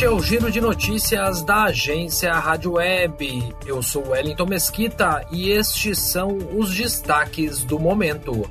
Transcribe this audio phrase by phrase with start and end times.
[0.00, 3.54] Este é o Giro de Notícias da agência Rádio Web.
[3.66, 8.50] Eu sou Wellington Mesquita e estes são os destaques do momento.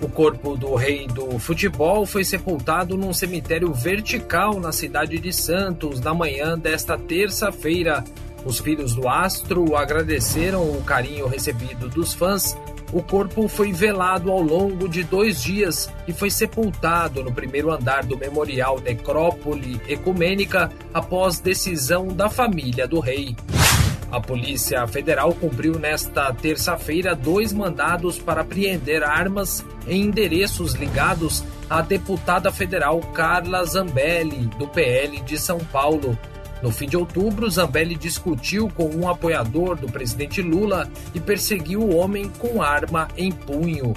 [0.00, 6.00] O corpo do rei do futebol foi sepultado num cemitério vertical na cidade de Santos
[6.00, 8.04] na manhã desta terça-feira.
[8.44, 12.56] Os filhos do astro agradeceram o carinho recebido dos fãs
[12.92, 18.04] o corpo foi velado ao longo de dois dias e foi sepultado no primeiro andar
[18.04, 23.34] do Memorial Necrópole Ecumênica após decisão da família do rei.
[24.10, 31.80] A Polícia Federal cumpriu nesta terça-feira dois mandados para apreender armas em endereços ligados à
[31.80, 36.18] deputada federal Carla Zambelli, do PL de São Paulo.
[36.62, 41.96] No fim de outubro, Zambelli discutiu com um apoiador do presidente Lula e perseguiu o
[41.96, 43.92] homem com arma em punho.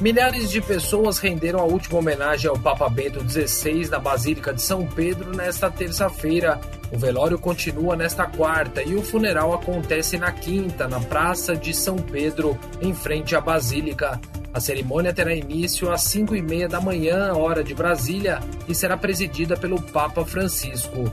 [0.00, 4.86] Milhares de pessoas renderam a última homenagem ao Papa Bento XVI na Basílica de São
[4.86, 6.60] Pedro nesta terça-feira.
[6.92, 11.96] O velório continua nesta quarta e o funeral acontece na quinta, na Praça de São
[11.96, 14.20] Pedro, em frente à Basílica.
[14.54, 18.38] A cerimônia terá início às 5 e meia da manhã, hora de Brasília,
[18.68, 21.12] e será presidida pelo Papa Francisco.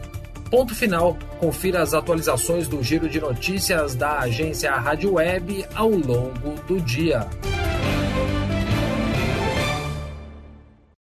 [0.51, 1.18] Ponto final.
[1.40, 7.28] Confira as atualizações do giro de notícias da agência Rádio Web ao longo do dia.